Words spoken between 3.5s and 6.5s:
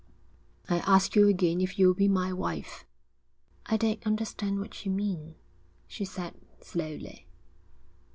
'I don't understand what you mean,' she said